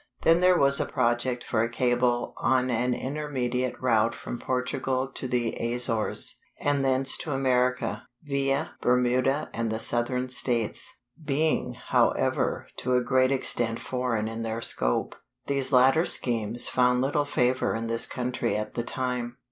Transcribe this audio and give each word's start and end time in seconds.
Then 0.23 0.39
there 0.39 0.57
was 0.57 0.79
a 0.79 0.87
project 0.87 1.43
for 1.43 1.61
a 1.61 1.69
cable 1.69 2.33
on 2.37 2.71
an 2.71 2.95
intermediate 2.95 3.79
route 3.79 4.15
from 4.15 4.39
Portugal 4.39 5.07
to 5.13 5.27
the 5.27 5.53
Azores, 5.57 6.39
and 6.59 6.83
thence 6.83 7.19
to 7.19 7.31
America, 7.33 8.07
via 8.23 8.71
Bermuda 8.81 9.51
and 9.53 9.69
the 9.71 9.77
Southern 9.77 10.27
States. 10.29 10.91
Being, 11.23 11.75
however, 11.89 12.67
to 12.77 12.95
a 12.95 13.03
great 13.03 13.31
extent 13.31 13.79
foreign 13.79 14.27
in 14.27 14.41
their 14.41 14.59
scope, 14.59 15.15
these 15.45 15.71
latter 15.71 16.05
schemes 16.07 16.67
found 16.67 17.01
little 17.01 17.23
favor 17.25 17.75
in 17.75 17.85
this 17.85 18.07
country 18.07 18.57
at 18.57 18.73
the 18.73 18.83
time. 18.83 19.37